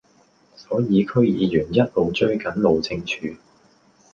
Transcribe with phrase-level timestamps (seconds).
[0.55, 3.35] 所以區議員一路追緊路政署